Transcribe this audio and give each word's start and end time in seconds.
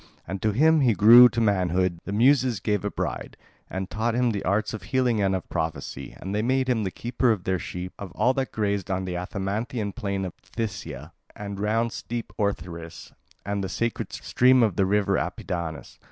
And 0.27 0.41
to 0.41 0.51
him 0.51 0.79
when 0.79 0.87
he 0.87 0.95
grew 0.95 1.29
to 1.29 1.39
manhood 1.39 1.99
the 2.05 2.11
Muses 2.11 2.59
gave 2.59 2.83
a 2.83 2.89
bride, 2.89 3.37
and 3.69 3.87
taught 3.87 4.15
him 4.15 4.31
the 4.31 4.43
arts 4.43 4.73
of 4.73 4.81
healing 4.81 5.21
and 5.21 5.35
of 5.35 5.47
prophecy; 5.47 6.17
and 6.19 6.33
they 6.33 6.41
made 6.41 6.67
him 6.67 6.83
the 6.83 6.89
keeper 6.89 7.31
of 7.31 7.43
their 7.43 7.59
sheep, 7.59 7.93
of 7.99 8.11
all 8.13 8.33
that 8.33 8.51
grazed 8.51 8.89
on 8.89 9.05
the 9.05 9.15
Athamantian 9.15 9.93
plain 9.93 10.25
of 10.25 10.33
Phthia 10.41 11.11
and 11.35 11.59
round 11.59 11.93
steep 11.93 12.33
Othrys 12.39 13.11
and 13.45 13.63
the 13.63 13.69
sacred 13.69 14.11
stream 14.11 14.63
of 14.63 14.75
the 14.75 14.87
river 14.87 15.19
Apidanus. 15.19 15.99